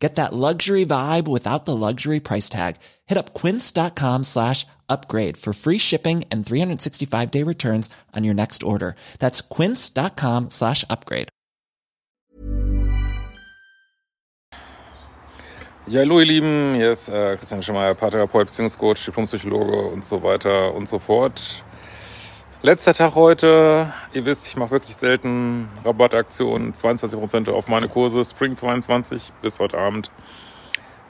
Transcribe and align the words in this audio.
Get 0.00 0.14
that 0.14 0.32
luxury 0.32 0.86
vibe 0.86 1.28
without 1.28 1.66
the 1.66 1.76
luxury 1.76 2.20
price 2.20 2.48
tag. 2.48 2.76
Hit 3.06 3.18
up 3.18 3.34
quince.com 3.34 4.24
slash 4.24 4.66
upgrade 4.88 5.36
for 5.36 5.52
free 5.52 5.78
shipping 5.78 6.24
and 6.32 6.44
365 6.44 7.30
day 7.30 7.44
returns 7.44 7.90
on 8.16 8.24
your 8.24 8.34
next 8.34 8.62
order. 8.62 8.96
That's 9.18 9.42
quince.com 9.42 10.50
slash 10.50 10.84
upgrade. 10.88 11.28
Ja, 15.86 16.00
hallo 16.00 16.20
ihr 16.20 16.26
Lieben, 16.26 16.74
hier 16.76 16.92
ist 16.92 17.08
äh, 17.08 17.36
Christian 17.36 17.62
Schemeier, 17.62 17.94
Paartherapeut, 17.94 18.46
Beziehungscoach, 18.46 19.04
Diplompsychologe 19.04 19.88
und 19.88 20.04
so 20.04 20.22
weiter 20.22 20.72
und 20.72 20.86
so 20.86 21.00
fort. 21.00 21.64
Letzter 22.62 22.92
Tag 22.92 23.14
heute. 23.14 23.90
Ihr 24.12 24.26
wisst, 24.26 24.46
ich 24.46 24.54
mache 24.54 24.72
wirklich 24.72 24.94
selten 24.94 25.70
Rabattaktionen. 25.82 26.74
22% 26.74 27.50
auf 27.50 27.68
meine 27.68 27.88
Kurse. 27.88 28.22
Spring 28.22 28.54
22 28.54 29.32
bis 29.40 29.58
heute 29.60 29.78
Abend 29.78 30.10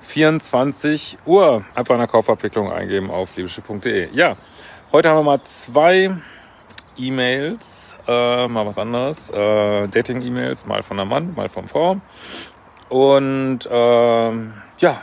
24 0.03 1.19
Uhr. 1.27 1.65
Einfach 1.75 1.97
eine 1.97 2.07
Kaufabwicklung 2.07 2.71
eingeben 2.71 3.11
auf 3.11 3.35
liebeschiff.de. 3.35 4.11
Ja, 4.13 4.37
heute 4.93 5.09
haben 5.09 5.17
wir 5.17 5.25
mal 5.25 5.43
zwei 5.43 6.17
E-Mails. 6.97 7.97
Äh, 8.07 8.47
mal 8.47 8.65
was 8.65 8.79
anderes. 8.79 9.31
Äh, 9.31 9.89
Dating-E-Mails. 9.89 10.67
Mal 10.67 10.85
von 10.85 10.99
der 10.99 11.07
Mann, 11.07 11.35
mal 11.35 11.49
von 11.49 11.67
Frau. 11.67 12.01
Und 12.89 13.67
äh, 13.67 14.33
ja, 14.79 15.03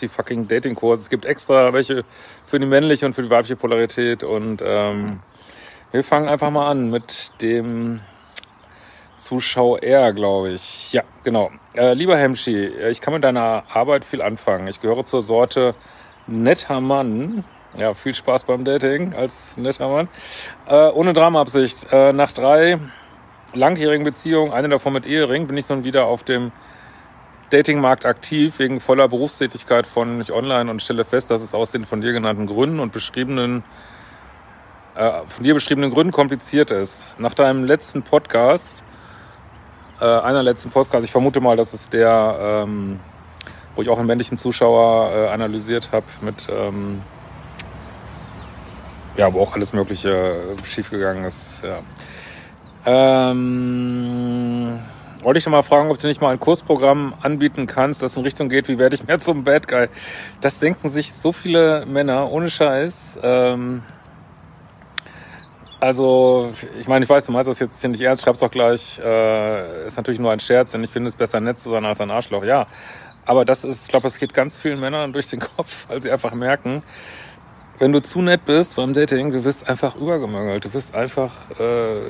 die 0.00 0.08
fucking 0.08 0.48
Dating-Kurse. 0.48 1.02
Es 1.02 1.08
gibt 1.08 1.24
extra 1.24 1.72
welche 1.72 2.04
für 2.46 2.58
die 2.58 2.66
männliche 2.66 3.06
und 3.06 3.14
für 3.14 3.22
die 3.22 3.30
weibliche 3.30 3.54
Polarität. 3.54 4.24
Und 4.24 4.60
ähm, 4.64 5.20
wir 5.92 6.02
fangen 6.02 6.28
einfach 6.28 6.50
mal 6.50 6.70
an 6.70 6.90
mit 6.90 7.32
dem 7.42 8.00
Zuschauer, 9.18 10.12
glaube 10.12 10.50
ich. 10.50 10.92
Ja, 10.92 11.02
genau. 11.22 11.50
Äh, 11.76 11.92
lieber 11.92 12.16
Hemschi, 12.16 12.66
ich 12.66 13.00
kann 13.00 13.12
mit 13.14 13.22
deiner 13.22 13.64
Arbeit 13.72 14.04
viel 14.04 14.22
anfangen. 14.22 14.66
Ich 14.68 14.80
gehöre 14.80 15.04
zur 15.04 15.22
Sorte 15.22 15.74
netter 16.26 16.80
Mann. 16.80 17.44
Ja, 17.76 17.94
viel 17.94 18.14
Spaß 18.14 18.44
beim 18.44 18.64
Dating 18.64 19.14
als 19.14 19.58
netter 19.58 19.88
Mann. 19.88 20.08
Äh, 20.66 20.88
ohne 20.88 21.12
Dramaabsicht. 21.12 21.86
Äh, 21.92 22.14
nach 22.14 22.32
drei 22.32 22.78
langjährigen 23.54 24.04
Beziehungen, 24.04 24.50
eine 24.50 24.70
davon 24.70 24.94
mit 24.94 25.06
Ehering, 25.06 25.46
bin 25.46 25.58
ich 25.58 25.68
nun 25.68 25.84
wieder 25.84 26.06
auf 26.06 26.22
dem 26.22 26.52
Datingmarkt 27.50 28.06
aktiv, 28.06 28.58
wegen 28.58 28.80
voller 28.80 29.08
Berufstätigkeit 29.08 29.86
von 29.86 30.16
nicht 30.16 30.30
online 30.30 30.70
und 30.70 30.80
stelle 30.80 31.04
fest, 31.04 31.30
dass 31.30 31.42
es 31.42 31.54
aus 31.54 31.70
den 31.70 31.84
von 31.84 32.00
dir 32.00 32.12
genannten 32.12 32.46
Gründen 32.46 32.80
und 32.80 32.92
beschriebenen 32.92 33.62
äh, 34.94 35.22
von 35.26 35.44
dir 35.44 35.54
beschriebenen 35.54 35.90
Gründen 35.90 36.12
kompliziert 36.12 36.70
ist. 36.70 37.18
Nach 37.18 37.34
deinem 37.34 37.64
letzten 37.64 38.02
Podcast, 38.02 38.82
äh, 40.00 40.04
einer 40.04 40.42
letzten 40.42 40.70
Podcast, 40.70 41.04
ich 41.04 41.12
vermute 41.12 41.40
mal, 41.40 41.56
dass 41.56 41.72
es 41.72 41.88
der, 41.88 42.64
ähm, 42.64 43.00
wo 43.74 43.82
ich 43.82 43.88
auch 43.88 43.98
einen 43.98 44.06
männlichen 44.06 44.36
Zuschauer 44.36 45.12
äh, 45.14 45.28
analysiert 45.28 45.92
habe 45.92 46.06
mit, 46.20 46.46
ähm, 46.50 47.02
ja, 49.16 49.32
wo 49.32 49.40
auch 49.40 49.52
alles 49.52 49.72
Mögliche 49.72 50.10
äh, 50.10 50.64
schiefgegangen 50.64 51.24
ist. 51.24 51.64
Ja. 51.64 51.78
Ähm, 52.84 54.80
wollte 55.22 55.38
ich 55.38 55.46
noch 55.46 55.52
mal 55.52 55.62
fragen, 55.62 55.90
ob 55.90 55.98
du 55.98 56.06
nicht 56.08 56.20
mal 56.20 56.30
ein 56.30 56.40
Kursprogramm 56.40 57.14
anbieten 57.22 57.66
kannst, 57.66 58.02
das 58.02 58.16
in 58.16 58.24
Richtung 58.24 58.48
geht, 58.48 58.68
wie 58.68 58.78
werde 58.78 58.96
ich 58.96 59.06
mehr 59.06 59.20
zum 59.20 59.44
Bad 59.44 59.68
Guy? 59.68 59.88
Das 60.40 60.58
denken 60.58 60.88
sich 60.88 61.12
so 61.14 61.30
viele 61.30 61.86
Männer, 61.86 62.30
ohne 62.32 62.50
Scheiß. 62.50 63.20
Ähm, 63.22 63.82
also, 65.82 66.48
ich 66.78 66.86
meine, 66.86 67.04
ich 67.04 67.10
weiß, 67.10 67.24
du 67.24 67.32
meinst 67.32 67.48
das 67.48 67.58
jetzt 67.58 67.80
hier 67.80 67.90
nicht 67.90 68.00
ernst, 68.02 68.22
schreib's 68.22 68.38
doch 68.38 68.52
gleich. 68.52 69.00
Äh, 69.00 69.84
ist 69.84 69.96
natürlich 69.96 70.20
nur 70.20 70.30
ein 70.30 70.38
Scherz, 70.38 70.70
denn 70.70 70.84
ich 70.84 70.90
finde 70.90 71.08
es 71.08 71.16
besser, 71.16 71.40
nett 71.40 71.58
zu 71.58 71.70
sein 71.70 71.84
als 71.84 72.00
ein 72.00 72.08
Arschloch, 72.08 72.44
ja. 72.44 72.68
Aber 73.26 73.44
das 73.44 73.64
ist, 73.64 73.82
ich 73.82 73.88
glaube, 73.88 74.04
das 74.04 74.20
geht 74.20 74.32
ganz 74.32 74.56
vielen 74.56 74.78
Männern 74.78 75.12
durch 75.12 75.26
den 75.26 75.40
Kopf, 75.56 75.86
weil 75.88 76.00
sie 76.00 76.12
einfach 76.12 76.34
merken, 76.34 76.84
wenn 77.80 77.90
du 77.90 78.00
zu 78.00 78.22
nett 78.22 78.44
bist 78.44 78.76
beim 78.76 78.92
Dating, 78.94 79.32
du 79.32 79.44
wirst 79.44 79.68
einfach 79.68 79.96
übergemöngelt. 79.96 80.64
Du 80.64 80.72
wirst 80.72 80.94
einfach 80.94 81.32
äh, 81.58 82.02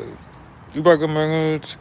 übergemöngelt, 0.75 1.79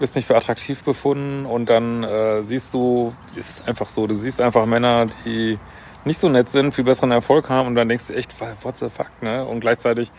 bist 0.00 0.16
nicht 0.16 0.26
für 0.26 0.34
attraktiv 0.34 0.82
befunden 0.82 1.46
und 1.46 1.70
dann 1.70 2.02
äh, 2.02 2.42
siehst 2.42 2.74
du, 2.74 3.14
es 3.36 3.48
ist 3.48 3.68
einfach 3.68 3.88
so, 3.88 4.08
du 4.08 4.14
siehst 4.14 4.40
einfach 4.40 4.66
Männer, 4.66 5.06
die 5.24 5.60
nicht 6.04 6.18
so 6.18 6.28
nett 6.28 6.48
sind, 6.48 6.74
viel 6.74 6.82
besseren 6.82 7.12
Erfolg 7.12 7.48
haben 7.50 7.68
und 7.68 7.76
dann 7.76 7.88
denkst 7.88 8.08
du 8.08 8.14
echt, 8.14 8.34
what 8.64 8.76
the 8.76 8.88
fuck, 8.90 9.22
ne? 9.22 9.44
Und 9.46 9.60
gleichzeitig 9.60 10.10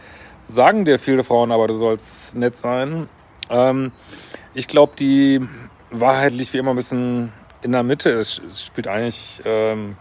sagen 0.50 0.84
dir 0.84 1.00
viele 1.00 1.24
Frauen 1.24 1.52
aber, 1.52 1.68
du 1.68 1.74
sollst 1.76 2.36
nett 2.36 2.58
sein. 2.58 3.08
Ähm, 3.50 3.92
ich 4.54 4.68
glaube, 4.68 4.94
die 4.98 5.42
Wahrheit 5.92 6.34
liegt 6.34 6.54
wie 6.54 6.58
immer 6.58 6.72
ein 6.72 6.76
bisschen 6.76 7.32
in 7.62 7.72
der 7.72 7.84
Mitte. 7.84 8.10
Es, 8.12 8.42
spielt 8.54 8.88
eigentlich, 8.88 9.42
ähm, 9.46 9.96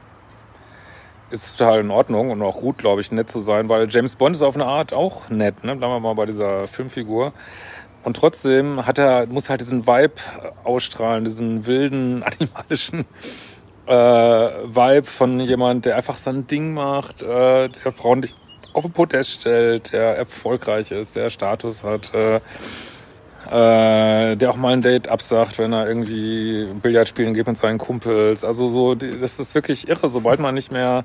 ist 1.30 1.58
total 1.58 1.80
in 1.80 1.90
Ordnung 1.90 2.30
und 2.30 2.42
auch 2.42 2.56
gut, 2.56 2.78
glaube 2.78 3.02
ich, 3.02 3.12
nett 3.12 3.28
zu 3.28 3.40
sein, 3.40 3.68
weil 3.68 3.88
James 3.90 4.16
Bond 4.16 4.34
ist 4.34 4.42
auf 4.42 4.54
eine 4.54 4.64
Art 4.64 4.94
auch 4.94 5.28
nett, 5.28 5.62
ne? 5.62 5.76
Bleiben 5.76 5.92
wir 5.92 6.00
mal 6.00 6.14
bei 6.14 6.24
dieser 6.24 6.66
Filmfigur. 6.66 7.32
Und 8.02 8.16
trotzdem 8.16 8.86
hat 8.86 8.98
er, 8.98 9.26
muss 9.26 9.50
halt 9.50 9.60
diesen 9.60 9.86
Vibe 9.86 10.14
ausstrahlen, 10.64 11.24
diesen 11.24 11.66
wilden, 11.66 12.22
animalischen 12.40 13.04
äh, 13.86 13.92
Vibe 13.94 15.06
von 15.06 15.40
jemand, 15.40 15.84
der 15.84 15.96
einfach 15.96 16.16
sein 16.16 16.46
Ding 16.46 16.72
macht, 16.72 17.20
äh, 17.20 17.68
der 17.68 17.92
Frauen 17.92 18.22
auf 18.78 18.84
den 18.84 18.92
Podest 18.92 19.40
stellt, 19.40 19.92
der 19.92 20.16
erfolgreich 20.16 20.90
ist, 20.92 21.16
der 21.16 21.30
Status 21.30 21.84
hat, 21.84 22.14
äh, 22.14 22.36
äh, 23.50 24.36
der 24.36 24.50
auch 24.50 24.56
mal 24.56 24.72
ein 24.72 24.80
Date 24.80 25.08
absagt, 25.08 25.58
wenn 25.58 25.72
er 25.72 25.88
irgendwie 25.88 26.66
Billard 26.80 27.08
spielen 27.08 27.34
geht 27.34 27.46
mit 27.46 27.56
seinen 27.56 27.78
Kumpels. 27.78 28.44
Also 28.44 28.68
so, 28.68 28.94
das 28.94 29.38
ist 29.38 29.54
wirklich 29.54 29.88
irre. 29.88 30.08
Sobald 30.08 30.38
man 30.38 30.54
nicht 30.54 30.70
mehr 30.70 31.04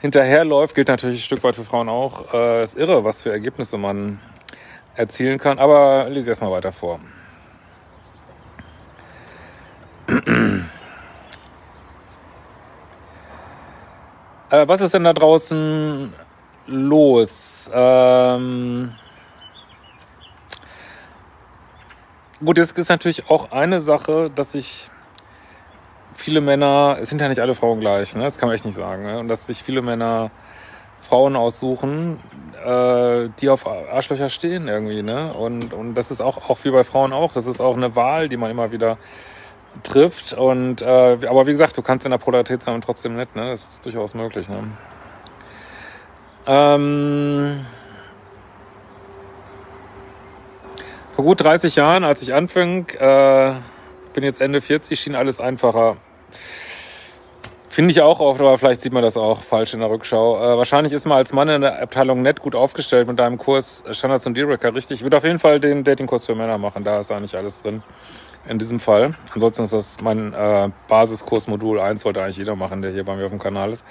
hinterherläuft, 0.00 0.74
gilt 0.74 0.88
natürlich 0.88 1.18
ein 1.18 1.22
Stück 1.24 1.44
weit 1.44 1.56
für 1.56 1.64
Frauen 1.64 1.88
auch, 1.88 2.32
äh, 2.32 2.62
ist 2.62 2.78
irre, 2.78 3.04
was 3.04 3.22
für 3.22 3.30
Ergebnisse 3.30 3.78
man 3.78 4.20
erzielen 4.94 5.38
kann. 5.38 5.58
Aber 5.58 6.08
lese 6.08 6.30
erstmal 6.30 6.50
weiter 6.50 6.72
vor. 6.72 7.00
Äh, 14.48 14.68
was 14.68 14.80
ist 14.80 14.94
denn 14.94 15.04
da 15.04 15.12
draußen 15.12 16.12
los? 16.66 17.70
Ähm 17.72 18.92
gut, 22.44 22.58
jetzt 22.58 22.76
ist 22.76 22.88
natürlich 22.88 23.30
auch 23.30 23.52
eine 23.52 23.80
Sache, 23.80 24.30
dass 24.34 24.52
sich 24.52 24.90
viele 26.14 26.40
Männer, 26.40 26.98
es 27.00 27.10
sind 27.10 27.20
ja 27.20 27.28
nicht 27.28 27.40
alle 27.40 27.54
Frauen 27.54 27.80
gleich, 27.80 28.14
ne? 28.14 28.24
das 28.24 28.38
kann 28.38 28.48
man 28.48 28.54
echt 28.54 28.64
nicht 28.64 28.74
sagen, 28.74 29.04
ne? 29.04 29.18
und 29.18 29.28
dass 29.28 29.46
sich 29.46 29.62
viele 29.62 29.82
Männer 29.82 30.30
Frauen 31.06 31.36
aussuchen, 31.36 32.18
äh, 32.64 33.28
die 33.38 33.48
auf 33.48 33.66
Arschlöcher 33.66 34.28
stehen 34.28 34.66
irgendwie, 34.66 35.02
ne? 35.02 35.32
Und, 35.34 35.72
und 35.72 35.94
das 35.94 36.10
ist 36.10 36.20
auch, 36.20 36.50
auch 36.50 36.58
wie 36.64 36.70
bei 36.70 36.82
Frauen 36.82 37.12
auch, 37.12 37.32
das 37.32 37.46
ist 37.46 37.60
auch 37.60 37.76
eine 37.76 37.94
Wahl, 37.94 38.28
die 38.28 38.36
man 38.36 38.50
immer 38.50 38.72
wieder 38.72 38.98
trifft. 39.84 40.32
Und 40.32 40.82
äh, 40.82 41.18
aber 41.28 41.46
wie 41.46 41.52
gesagt, 41.52 41.76
du 41.76 41.82
kannst 41.82 42.04
in 42.06 42.10
der 42.10 42.18
Polarität 42.18 42.62
sein 42.62 42.74
und 42.74 42.82
trotzdem 42.82 43.14
nett, 43.14 43.36
ne? 43.36 43.50
Das 43.50 43.66
ist 43.66 43.84
durchaus 43.84 44.14
möglich, 44.14 44.48
ne? 44.48 44.64
Ähm, 46.46 47.66
vor 51.14 51.24
gut 51.24 51.40
30 51.40 51.76
Jahren, 51.76 52.04
als 52.04 52.22
ich 52.22 52.34
anfing, 52.34 52.88
äh, 52.90 53.54
bin 54.12 54.22
jetzt 54.22 54.40
Ende 54.40 54.60
40, 54.60 54.98
schien 54.98 55.14
alles 55.14 55.40
einfacher. 55.40 55.96
Finde 57.68 57.90
ich 57.90 58.00
auch 58.00 58.20
oft, 58.20 58.40
aber 58.40 58.56
vielleicht 58.56 58.80
sieht 58.80 58.94
man 58.94 59.02
das 59.02 59.18
auch 59.18 59.40
falsch 59.40 59.74
in 59.74 59.80
der 59.80 59.90
Rückschau. 59.90 60.36
Äh, 60.36 60.56
wahrscheinlich 60.56 60.94
ist 60.94 61.04
man 61.04 61.18
als 61.18 61.34
Mann 61.34 61.48
in 61.50 61.60
der 61.60 61.82
Abteilung 61.82 62.22
nett 62.22 62.40
gut 62.40 62.54
aufgestellt 62.54 63.06
mit 63.06 63.18
deinem 63.18 63.36
Kurs 63.36 63.84
Standards 63.90 64.26
und 64.26 64.34
Dealbreaker, 64.34 64.74
richtig? 64.74 65.00
Ich 65.00 65.02
würde 65.02 65.18
auf 65.18 65.24
jeden 65.24 65.38
Fall 65.38 65.60
den 65.60 65.84
Datingkurs 65.84 66.24
für 66.24 66.34
Männer 66.34 66.56
machen, 66.56 66.84
da 66.84 67.00
ist 67.00 67.12
eigentlich 67.12 67.36
alles 67.36 67.62
drin. 67.62 67.82
In 68.48 68.58
diesem 68.58 68.78
Fall. 68.78 69.10
Ansonsten 69.34 69.64
ist 69.64 69.74
das 69.74 70.00
mein 70.00 70.32
äh, 70.32 70.70
Basiskurs 70.88 71.48
Modul 71.48 71.80
1, 71.80 72.00
sollte 72.00 72.22
eigentlich 72.22 72.36
jeder 72.36 72.56
machen, 72.56 72.80
der 72.80 72.92
hier 72.92 73.04
bei 73.04 73.16
mir 73.16 73.24
auf 73.24 73.30
dem 73.30 73.40
Kanal 73.40 73.72
ist. 73.72 73.84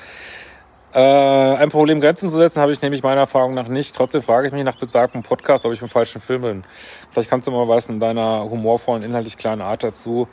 Äh, 0.95 0.99
ein 0.99 1.69
Problem, 1.71 1.99
Grenzen 1.99 2.29
zu 2.29 2.37
setzen, 2.37 2.61
habe 2.61 2.71
ich 2.71 2.81
nämlich 2.81 3.03
meiner 3.03 3.21
Erfahrung 3.21 3.53
nach 3.53 3.67
nicht. 3.67 3.93
Trotzdem 3.93 4.21
frage 4.21 4.47
ich 4.47 4.53
mich 4.53 4.63
nach 4.63 4.77
besagtem 4.77 5.23
Podcast, 5.23 5.65
ob 5.65 5.73
ich 5.73 5.81
im 5.81 5.89
falschen 5.89 6.21
Film 6.21 6.41
bin. 6.41 6.63
Vielleicht 7.11 7.29
kannst 7.29 7.49
du 7.49 7.51
mal 7.51 7.67
was 7.67 7.89
in 7.89 7.99
deiner 7.99 8.49
humorvollen, 8.49 9.03
inhaltlich 9.03 9.35
kleinen 9.35 9.61
Art 9.61 9.83
dazu 9.83 10.29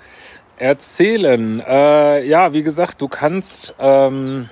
erzählen. 0.56 1.58
Äh, 1.66 2.24
ja, 2.26 2.52
wie 2.52 2.62
gesagt, 2.62 3.00
du 3.00 3.08
kannst... 3.08 3.74
Ähm, 3.80 4.48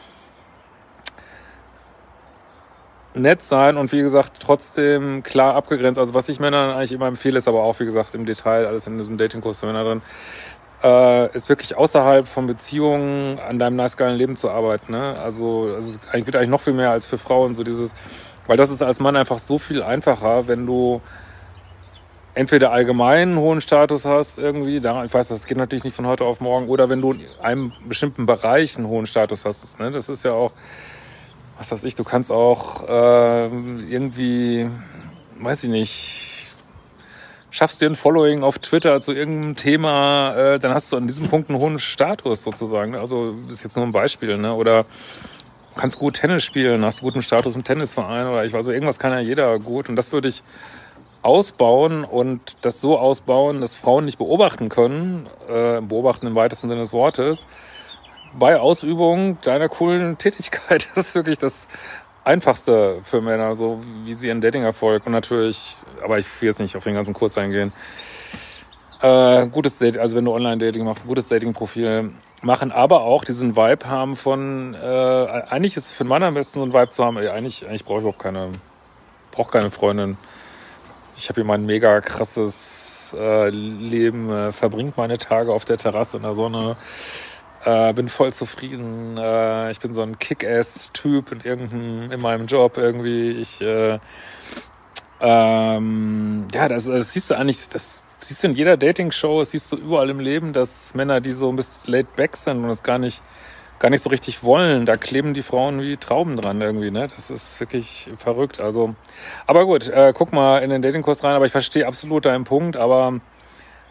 nett 3.14 3.42
sein 3.42 3.76
und 3.76 3.90
wie 3.92 4.00
gesagt 4.00 4.34
trotzdem 4.40 5.22
klar 5.22 5.54
abgegrenzt. 5.54 5.98
Also 5.98 6.14
was 6.14 6.28
ich 6.28 6.40
Männern 6.40 6.70
eigentlich 6.70 6.92
immer 6.92 7.06
empfehle, 7.06 7.38
ist 7.38 7.48
aber 7.48 7.62
auch 7.62 7.80
wie 7.80 7.84
gesagt 7.84 8.14
im 8.14 8.24
Detail 8.24 8.66
alles 8.66 8.86
in 8.86 8.98
diesem 8.98 9.18
Datingkurs 9.18 9.60
für 9.60 9.66
Männer 9.66 9.84
drin, 9.84 10.02
äh, 10.82 11.34
ist 11.34 11.48
wirklich 11.48 11.76
außerhalb 11.76 12.26
von 12.26 12.46
Beziehungen 12.46 13.38
an 13.38 13.58
deinem 13.58 13.76
nice 13.76 13.96
geilen 13.96 14.16
Leben 14.16 14.36
zu 14.36 14.50
arbeiten. 14.50 14.92
Ne? 14.92 15.18
Also 15.18 15.74
es 15.76 15.86
ist 15.86 16.00
eigentlich, 16.08 16.26
wird 16.26 16.36
eigentlich 16.36 16.48
noch 16.48 16.60
viel 16.60 16.72
mehr 16.72 16.90
als 16.90 17.06
für 17.06 17.18
Frauen 17.18 17.54
so 17.54 17.64
dieses, 17.64 17.94
weil 18.46 18.56
das 18.56 18.70
ist 18.70 18.82
als 18.82 19.00
Mann 19.00 19.16
einfach 19.16 19.38
so 19.38 19.58
viel 19.58 19.82
einfacher, 19.82 20.48
wenn 20.48 20.66
du 20.66 21.00
entweder 22.34 22.72
allgemein 22.72 23.30
einen 23.30 23.38
hohen 23.38 23.60
Status 23.60 24.04
hast 24.04 24.38
irgendwie, 24.38 24.80
da, 24.80 25.04
ich 25.04 25.12
weiß, 25.12 25.28
das 25.28 25.46
geht 25.46 25.58
natürlich 25.58 25.84
nicht 25.84 25.96
von 25.96 26.06
heute 26.06 26.24
auf 26.24 26.40
morgen, 26.40 26.68
oder 26.68 26.88
wenn 26.88 27.00
du 27.00 27.12
in 27.12 27.20
einem 27.42 27.72
bestimmten 27.86 28.26
Bereich 28.26 28.76
einen 28.76 28.86
hohen 28.86 29.06
Status 29.06 29.44
hast. 29.44 29.78
Ne? 29.80 29.90
Das 29.90 30.08
ist 30.08 30.24
ja 30.24 30.32
auch, 30.32 30.52
was 31.58 31.72
weiß 31.72 31.84
ich, 31.84 31.94
du 31.94 32.04
kannst 32.04 32.30
auch 32.30 32.88
äh, 32.88 33.46
irgendwie, 33.46 34.70
weiß 35.38 35.64
ich 35.64 35.70
nicht, 35.70 36.39
schaffst 37.50 37.80
dir 37.80 37.86
ein 37.86 37.96
Following 37.96 38.42
auf 38.42 38.58
Twitter 38.58 39.00
zu 39.00 39.12
irgendeinem 39.12 39.56
Thema, 39.56 40.34
äh, 40.34 40.58
dann 40.58 40.72
hast 40.72 40.92
du 40.92 40.96
an 40.96 41.06
diesem 41.06 41.28
Punkt 41.28 41.50
einen 41.50 41.58
hohen 41.58 41.78
Status 41.78 42.42
sozusagen. 42.42 42.94
Also 42.94 43.34
ist 43.48 43.62
jetzt 43.62 43.76
nur 43.76 43.84
ein 43.84 43.92
Beispiel, 43.92 44.38
ne? 44.38 44.54
Oder 44.54 44.84
du 44.84 45.80
kannst 45.80 45.98
gut 45.98 46.14
Tennis 46.14 46.44
spielen, 46.44 46.84
hast 46.84 47.02
guten 47.02 47.22
Status 47.22 47.56
im 47.56 47.64
Tennisverein 47.64 48.26
oder 48.26 48.44
ich 48.44 48.52
weiß, 48.52 48.58
also 48.58 48.72
irgendwas 48.72 48.98
kann 48.98 49.12
ja 49.12 49.20
jeder 49.20 49.58
gut. 49.58 49.88
Und 49.88 49.96
das 49.96 50.12
würde 50.12 50.28
ich 50.28 50.42
ausbauen 51.22 52.04
und 52.04 52.56
das 52.62 52.80
so 52.80 52.98
ausbauen, 52.98 53.60
dass 53.60 53.76
Frauen 53.76 54.06
nicht 54.06 54.18
beobachten 54.18 54.68
können, 54.68 55.26
äh, 55.48 55.80
beobachten 55.80 56.26
im 56.26 56.34
weitesten 56.34 56.68
Sinne 56.68 56.80
des 56.80 56.92
Wortes, 56.92 57.46
bei 58.32 58.58
Ausübung 58.58 59.38
deiner 59.42 59.68
coolen 59.68 60.18
Tätigkeit. 60.18 60.88
Das 60.94 61.08
ist 61.08 61.14
wirklich 61.14 61.38
das 61.38 61.66
Einfachste 62.30 63.00
für 63.02 63.20
Männer, 63.20 63.54
so 63.54 63.80
wie 64.04 64.14
sie 64.14 64.28
ihren 64.28 64.40
Dating-Erfolg 64.40 65.04
und 65.04 65.12
natürlich, 65.12 65.76
aber 66.02 66.18
ich 66.18 66.26
will 66.40 66.48
jetzt 66.48 66.60
nicht 66.60 66.76
auf 66.76 66.84
den 66.84 66.94
ganzen 66.94 67.12
Kurs 67.12 67.36
eingehen, 67.36 67.72
äh, 69.02 69.48
gutes 69.48 69.78
Date, 69.78 69.98
also 69.98 70.16
wenn 70.16 70.24
du 70.24 70.32
Online-Dating 70.32 70.84
machst, 70.84 71.06
gutes 71.06 71.26
Dating-Profil 71.28 72.12
machen, 72.42 72.70
aber 72.70 73.02
auch 73.02 73.24
diesen 73.24 73.56
Vibe 73.56 73.88
haben 73.88 74.14
von, 74.14 74.74
äh, 74.74 74.78
eigentlich 75.50 75.76
ist 75.76 75.86
es 75.86 75.92
für 75.92 76.02
einen 76.02 76.10
Mann 76.10 76.22
am 76.22 76.34
besten 76.34 76.60
so 76.60 76.62
ein 76.64 76.72
Vibe 76.72 76.90
zu 76.90 77.04
haben, 77.04 77.16
ey, 77.16 77.28
eigentlich, 77.28 77.66
eigentlich 77.66 77.84
brauche 77.84 77.98
ich 77.98 78.02
überhaupt 78.02 78.20
keine, 78.20 78.50
brauche 79.32 79.50
keine 79.50 79.70
Freundin. 79.70 80.16
Ich 81.16 81.28
habe 81.28 81.40
hier 81.40 81.44
mein 81.44 81.66
mega 81.66 82.00
krasses 82.00 83.14
äh, 83.18 83.50
Leben, 83.50 84.30
äh, 84.30 84.52
verbringt 84.52 84.96
meine 84.96 85.18
Tage 85.18 85.52
auf 85.52 85.64
der 85.64 85.78
Terrasse 85.78 86.16
in 86.18 86.22
der 86.22 86.34
Sonne, 86.34 86.76
äh, 87.64 87.92
bin 87.92 88.08
voll 88.08 88.32
zufrieden. 88.32 89.16
Äh, 89.18 89.70
ich 89.70 89.80
bin 89.80 89.92
so 89.92 90.02
ein 90.02 90.18
Kick-Ass-Typ 90.18 91.32
in 91.32 91.40
irgendeinem, 91.40 92.12
in 92.12 92.20
meinem 92.20 92.46
Job 92.46 92.76
irgendwie. 92.76 93.30
Ich, 93.32 93.60
äh, 93.60 93.98
ähm, 95.20 96.48
ja, 96.54 96.68
das, 96.68 96.86
das 96.86 97.12
siehst 97.12 97.30
du 97.30 97.36
eigentlich, 97.36 97.68
das 97.68 98.02
siehst 98.20 98.42
du 98.42 98.48
in 98.48 98.54
jeder 98.54 98.76
Dating-Show, 98.76 99.40
das 99.40 99.50
siehst 99.50 99.72
du 99.72 99.76
überall 99.76 100.10
im 100.10 100.20
Leben, 100.20 100.52
dass 100.52 100.94
Männer, 100.94 101.20
die 101.20 101.32
so 101.32 101.50
ein 101.50 101.56
bisschen 101.56 101.92
laid 101.92 102.16
back 102.16 102.36
sind 102.36 102.62
und 102.62 102.68
das 102.68 102.82
gar 102.82 102.98
nicht 102.98 103.22
gar 103.80 103.90
nicht 103.90 104.02
so 104.02 104.10
richtig 104.10 104.44
wollen. 104.44 104.86
Da 104.86 104.96
kleben 104.96 105.34
die 105.34 105.42
Frauen 105.42 105.80
wie 105.80 105.96
Trauben 105.96 106.36
dran 106.36 106.60
irgendwie, 106.60 106.90
ne? 106.92 107.08
Das 107.08 107.30
ist 107.30 107.58
wirklich 107.60 108.10
verrückt. 108.18 108.60
Also, 108.60 108.94
aber 109.46 109.64
gut, 109.66 109.88
äh, 109.88 110.12
guck 110.14 110.32
mal 110.32 110.58
in 110.58 110.70
den 110.70 110.82
Datingkurs 110.82 111.24
rein. 111.24 111.34
Aber 111.34 111.46
ich 111.46 111.52
verstehe 111.52 111.86
absolut 111.86 112.26
deinen 112.26 112.44
Punkt. 112.44 112.76
Aber 112.76 113.20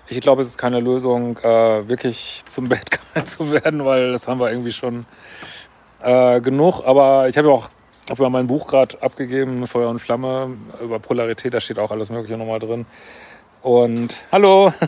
ich 0.09 0.21
glaube, 0.21 0.41
es 0.41 0.49
ist 0.49 0.57
keine 0.57 0.79
Lösung, 0.79 1.37
äh, 1.39 1.87
wirklich 1.87 2.43
zum 2.47 2.69
Bad 2.69 2.89
Guy 3.13 3.23
zu 3.23 3.51
werden, 3.51 3.85
weil 3.85 4.11
das 4.11 4.27
haben 4.27 4.39
wir 4.39 4.49
irgendwie 4.49 4.71
schon 4.71 5.05
äh, 6.01 6.41
genug. 6.41 6.81
Aber 6.85 7.27
ich 7.27 7.37
habe 7.37 7.47
ja 7.47 7.53
auch 7.53 7.69
habe 8.09 8.23
ja 8.23 8.29
mein 8.29 8.47
Buch 8.47 8.65
gerade 8.67 9.01
abgegeben, 9.03 9.67
Feuer 9.67 9.89
und 9.89 9.99
Flamme, 9.99 10.57
über 10.81 10.97
Polarität, 10.99 11.53
da 11.53 11.61
steht 11.61 11.77
auch 11.77 11.91
alles 11.91 12.09
Mögliche 12.09 12.37
nochmal 12.37 12.59
drin. 12.59 12.87
Und 13.61 14.23
hallo! 14.31 14.73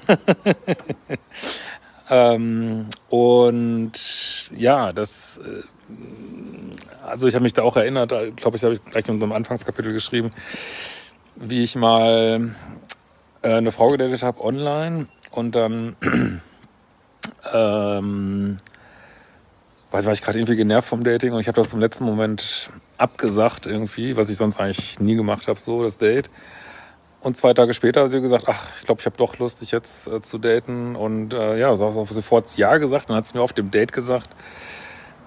Ähm, 2.14 2.88
und 3.10 3.94
ja, 4.54 4.92
das, 4.92 5.38
äh, 5.38 5.64
also 7.08 7.26
ich 7.26 7.36
habe 7.36 7.44
mich 7.44 7.54
da 7.54 7.64
auch 7.64 7.78
erinnert, 7.78 8.12
ich 8.12 8.36
glaube 8.36 8.58
ich, 8.58 8.64
habe 8.66 8.74
ich 8.74 8.84
gleich 8.84 9.08
in 9.08 9.14
unserem 9.14 9.32
Anfangskapitel 9.32 9.94
geschrieben, 9.94 10.32
wie 11.38 11.64
ich 11.64 11.78
mal 11.78 12.54
äh, 13.42 13.54
eine 13.54 13.72
Frau 13.72 13.90
gedatet 13.90 14.24
habe 14.24 14.44
online 14.44 15.08
und 15.32 15.56
dann 15.56 15.96
ähm, 17.54 18.58
weiß 19.92 20.06
war 20.06 20.14
ich 20.14 20.22
gerade 20.22 20.40
irgendwie 20.40 20.56
genervt 20.56 20.88
vom 20.88 21.04
Dating 21.04 21.34
und 21.34 21.40
ich 21.40 21.48
habe 21.48 21.62
das 21.62 21.74
im 21.74 21.80
letzten 21.80 22.06
Moment 22.06 22.70
abgesagt 22.98 23.66
irgendwie, 23.66 24.16
was 24.16 24.30
ich 24.30 24.38
sonst 24.38 24.60
eigentlich 24.60 25.00
nie 25.00 25.16
gemacht 25.16 25.48
habe, 25.48 25.60
so 25.60 25.84
das 25.84 25.98
Date. 25.98 26.30
Und 27.22 27.38
zwei 27.38 27.54
Tage 27.54 27.74
später 27.74 28.04
hat 28.04 28.12
sie 28.12 28.20
gesagt, 28.20 28.46
ach, 28.48 28.68
ich 28.80 28.86
glaube, 28.86 29.00
ich 29.00 29.06
habe 29.06 29.16
doch 29.16 29.38
Lust, 29.38 29.62
dich 29.62 29.72
jetzt 29.72 30.08
äh, 30.08 30.22
zu 30.22 30.40
daten. 30.40 30.96
Und 30.96 31.34
äh, 31.34 31.60
ja, 31.60 31.76
so 31.76 31.86
hat 31.86 32.08
sofort 32.08 32.58
Ja 32.58 32.78
gesagt. 32.78 33.10
Dann 33.10 33.18
hat 33.18 33.28
sie 33.28 33.38
mir 33.38 33.44
auf 33.44 33.54
dem 33.54 33.70
Date 33.70 33.94
gesagt, 33.94 34.30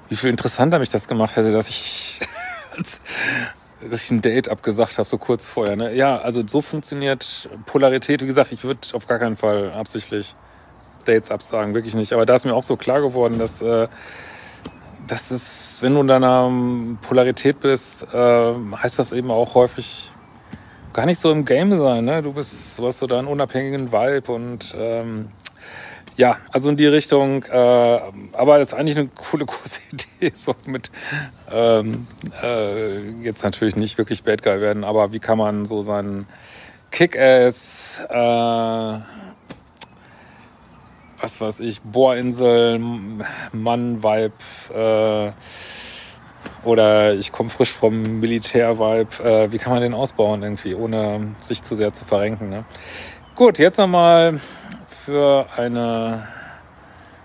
wie 0.08 0.16
viel 0.16 0.30
interessanter 0.30 0.80
mich 0.80 0.90
das 0.90 1.06
gemacht 1.06 1.36
hätte, 1.36 1.52
dass 1.52 1.68
ich, 1.68 2.20
dass 3.90 4.04
ich 4.04 4.10
ein 4.10 4.20
Date 4.20 4.48
abgesagt 4.48 4.98
habe, 4.98 5.08
so 5.08 5.18
kurz 5.18 5.46
vorher. 5.46 5.76
Ne? 5.76 5.94
Ja, 5.94 6.18
also 6.18 6.42
so 6.46 6.60
funktioniert 6.60 7.48
Polarität. 7.66 8.22
Wie 8.22 8.26
gesagt, 8.26 8.52
ich 8.52 8.64
würde 8.64 8.80
auf 8.92 9.06
gar 9.06 9.18
keinen 9.18 9.36
Fall 9.36 9.72
absichtlich 9.72 10.34
Dates 11.04 11.30
absagen, 11.30 11.74
wirklich 11.74 11.94
nicht. 11.94 12.12
Aber 12.12 12.26
da 12.26 12.34
ist 12.34 12.44
mir 12.44 12.54
auch 12.54 12.62
so 12.62 12.76
klar 12.76 13.00
geworden, 13.00 13.38
dass, 13.38 13.60
äh, 13.60 13.88
dass 15.06 15.30
es, 15.30 15.82
wenn 15.82 15.94
du 15.94 16.00
in 16.00 16.08
deiner 16.08 16.50
Polarität 17.02 17.60
bist, 17.60 18.06
äh, 18.12 18.54
heißt 18.76 18.98
das 18.98 19.12
eben 19.12 19.30
auch 19.30 19.54
häufig 19.54 20.12
gar 20.92 21.06
nicht 21.06 21.18
so 21.18 21.30
im 21.30 21.44
Game 21.44 21.76
sein. 21.76 22.04
Ne? 22.04 22.22
Du 22.22 22.32
bist, 22.32 22.78
du 22.78 22.86
hast 22.86 23.00
so 23.00 23.06
deinen 23.06 23.28
unabhängigen 23.28 23.92
Vibe 23.92 24.32
und 24.32 24.74
ähm, 24.78 25.28
ja, 26.16 26.38
also 26.52 26.70
in 26.70 26.76
die 26.76 26.86
Richtung. 26.86 27.44
Äh, 27.44 28.00
aber 28.32 28.58
das 28.58 28.68
ist 28.68 28.74
eigentlich 28.74 28.96
eine 28.96 29.08
coole 29.08 29.46
Kursidee, 29.46 30.32
so 30.32 30.54
mit 30.64 30.90
ähm, 31.50 32.06
äh, 32.42 33.10
jetzt 33.22 33.42
natürlich 33.44 33.76
nicht 33.76 33.98
wirklich 33.98 34.22
Bad 34.22 34.42
Guy 34.42 34.60
werden, 34.60 34.84
aber 34.84 35.12
wie 35.12 35.20
kann 35.20 35.38
man 35.38 35.66
so 35.66 35.82
seinen 35.82 36.26
Kick-Ass, 36.90 38.00
äh, 38.08 38.98
was 41.20 41.40
weiß 41.40 41.60
ich, 41.60 41.80
Bohrinsel, 41.82 42.78
Mann-Vibe, 43.52 44.32
äh, 44.72 45.32
oder 46.64 47.14
ich 47.14 47.32
komme 47.32 47.50
frisch 47.50 47.72
vom 47.72 48.20
Militär-Vibe. 48.20 49.24
Äh, 49.24 49.52
wie 49.52 49.58
kann 49.58 49.72
man 49.72 49.82
den 49.82 49.94
ausbauen 49.94 50.42
irgendwie, 50.42 50.74
ohne 50.74 51.34
sich 51.38 51.62
zu 51.62 51.74
sehr 51.74 51.92
zu 51.92 52.04
verrenken? 52.04 52.48
Ne? 52.48 52.64
Gut, 53.34 53.58
jetzt 53.58 53.78
nochmal 53.78 54.40
für 55.04 55.46
eine 55.54 56.26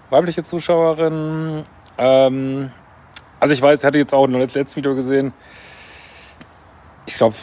weibliche 0.09 0.43
Zuschauerin. 0.43 1.63
Ähm, 1.98 2.71
also 3.39 3.53
ich 3.53 3.62
weiß, 3.62 3.79
ich 3.79 3.86
hatte 3.86 3.98
jetzt 3.98 4.13
auch 4.13 4.25
ein 4.25 4.33
letztes 4.33 4.75
Video 4.75 4.95
gesehen. 4.95 5.33
Ich 7.05 7.15
glaube, 7.15 7.36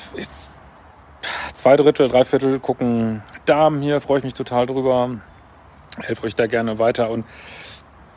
zwei 1.54 1.76
Drittel, 1.76 2.08
drei 2.08 2.24
Viertel 2.24 2.60
gucken 2.60 3.22
Damen 3.46 3.80
hier, 3.80 4.00
freue 4.00 4.18
ich 4.18 4.24
mich 4.24 4.34
total 4.34 4.66
drüber. 4.66 5.10
Helfe 6.00 6.26
euch 6.26 6.34
da 6.34 6.46
gerne 6.46 6.78
weiter. 6.78 7.10
Und 7.10 7.24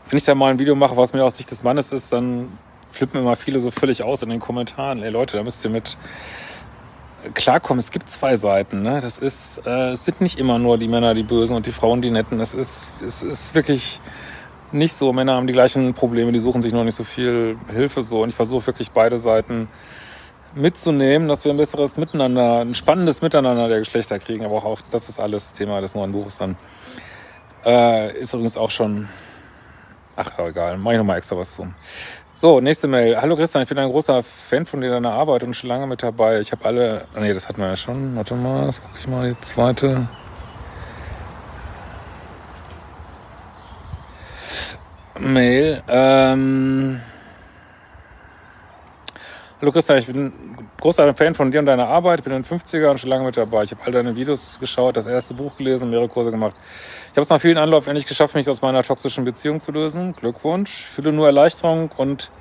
wenn 0.09 0.17
ich 0.17 0.23
da 0.23 0.35
mal 0.35 0.51
ein 0.51 0.59
Video 0.59 0.75
mache, 0.75 0.97
was 0.97 1.13
mir 1.13 1.23
aus 1.23 1.37
Sicht 1.37 1.49
des 1.51 1.63
Mannes 1.63 1.91
ist, 1.91 2.11
dann 2.11 2.57
flippen 2.91 3.21
immer 3.21 3.35
viele 3.35 3.59
so 3.59 3.71
völlig 3.71 4.03
aus 4.03 4.23
in 4.23 4.29
den 4.29 4.39
Kommentaren. 4.39 5.01
Ey 5.03 5.09
Leute, 5.09 5.37
da 5.37 5.43
müsst 5.43 5.63
ihr 5.63 5.71
mit 5.71 5.95
klarkommen. 7.33 7.79
Es 7.79 7.91
gibt 7.91 8.09
zwei 8.09 8.35
Seiten. 8.35 8.81
Ne? 8.81 8.99
Das 9.01 9.17
ist, 9.17 9.65
äh, 9.65 9.91
es 9.91 10.05
sind 10.05 10.21
nicht 10.21 10.39
immer 10.39 10.59
nur 10.59 10.77
die 10.77 10.87
Männer 10.87 11.13
die 11.13 11.23
Bösen 11.23 11.55
und 11.55 11.65
die 11.65 11.71
Frauen 11.71 12.01
die 12.01 12.11
Netten. 12.11 12.39
Es 12.39 12.53
ist, 12.53 12.93
es 13.03 13.23
ist 13.23 13.55
wirklich 13.55 14.01
nicht 14.71 14.93
so. 14.93 15.13
Männer 15.13 15.35
haben 15.35 15.47
die 15.47 15.53
gleichen 15.53 15.93
Probleme, 15.93 16.31
die 16.31 16.39
suchen 16.39 16.61
sich 16.61 16.73
noch 16.73 16.83
nicht 16.83 16.95
so 16.95 17.03
viel 17.03 17.57
Hilfe 17.71 18.03
so. 18.03 18.23
Und 18.23 18.29
ich 18.29 18.35
versuche 18.35 18.67
wirklich 18.67 18.91
beide 18.91 19.19
Seiten 19.19 19.69
mitzunehmen, 20.55 21.27
dass 21.27 21.45
wir 21.45 21.51
ein 21.51 21.57
besseres 21.57 21.97
Miteinander, 21.97 22.61
ein 22.61 22.75
spannendes 22.75 23.21
Miteinander 23.21 23.67
der 23.67 23.79
Geschlechter 23.79 24.19
kriegen. 24.19 24.45
Aber 24.45 24.55
auch, 24.55 24.65
auch 24.65 24.81
das 24.81 25.09
ist 25.09 25.19
alles 25.19 25.53
Thema 25.53 25.81
des 25.81 25.95
neuen 25.95 26.11
Buches 26.11 26.37
dann. 26.37 26.57
Äh, 27.65 28.19
ist 28.19 28.33
übrigens 28.33 28.57
auch 28.57 28.71
schon. 28.71 29.09
Ach, 30.15 30.37
egal, 30.39 30.77
mach 30.77 30.91
ich 30.91 30.97
nochmal 30.97 31.17
extra 31.17 31.37
was 31.37 31.55
zu. 31.55 31.67
So, 32.41 32.61
nächste 32.61 32.87
Mail. 32.87 33.19
Hallo 33.19 33.35
Christian, 33.35 33.63
ich 33.63 33.67
bin 33.67 33.77
ein 33.77 33.89
großer 33.89 34.23
Fan 34.23 34.65
von 34.65 34.79
dir 34.79 34.91
deiner 34.91 35.11
Arbeit 35.11 35.43
und 35.43 35.53
schon 35.57 35.67
lange 35.67 35.85
mit 35.87 36.01
dabei. 36.01 36.39
Ich 36.39 36.53
habe 36.53 36.63
alle. 36.63 37.05
Ah, 37.13 37.19
nee, 37.19 37.33
das 37.33 37.49
hatten 37.49 37.59
wir 37.59 37.67
ja 37.67 37.75
schon. 37.75 38.15
Warte 38.15 38.33
mal, 38.35 38.65
das 38.65 38.81
gucke 38.81 38.97
ich 38.97 39.07
mal 39.09 39.29
die 39.29 39.39
zweite. 39.41 40.07
Mail. 45.19 45.83
Ähm 45.89 47.01
Hallo 49.61 49.73
Christian, 49.73 49.97
ich 49.97 50.07
bin 50.07 50.31
großer 50.79 51.13
Fan 51.15 51.35
von 51.35 51.51
dir 51.51 51.59
und 51.59 51.65
deiner 51.65 51.89
Arbeit. 51.89 52.19
Ich 52.19 52.23
bin 52.23 52.31
in 52.31 52.43
den 52.43 52.59
50er 52.59 52.91
und 52.91 52.97
schon 52.97 53.09
lange 53.09 53.25
mit 53.25 53.35
dabei. 53.35 53.63
Ich 53.63 53.71
habe 53.71 53.81
all 53.83 53.91
deine 53.91 54.15
Videos 54.15 54.57
geschaut, 54.57 54.95
das 54.95 55.05
erste 55.05 55.33
Buch 55.33 55.57
gelesen 55.57 55.83
und 55.83 55.89
mehrere 55.89 56.07
Kurse 56.07 56.31
gemacht. 56.31 56.55
Ich 57.07 57.17
habe 57.17 57.23
es 57.23 57.29
nach 57.29 57.41
vielen 57.41 57.57
Anläufen 57.57 57.89
endlich 57.89 58.05
geschafft, 58.05 58.35
mich 58.35 58.49
aus 58.49 58.61
meiner 58.61 58.83
toxischen 58.83 59.25
Beziehung 59.25 59.59
zu 59.59 59.73
lösen. 59.73 60.15
Glückwunsch. 60.15 60.71
Fühle 60.71 61.11
nur 61.11 61.25
Erleichterung 61.25 61.91
und 61.97 62.31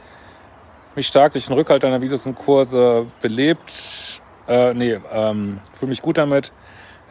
mich 0.95 1.09
stark 1.09 1.33
durch 1.33 1.47
den 1.47 1.55
Rückhalt 1.55 1.83
deiner 1.83 2.01
Videos 2.01 2.25
und 2.25 2.37
Kurse 2.37 3.07
belebt. 3.21 4.21
Äh, 4.47 4.75
nee, 4.75 5.01
ähm, 5.13 5.59
fühle 5.77 5.89
mich 5.89 6.03
gut 6.03 6.19
damit, 6.19 6.53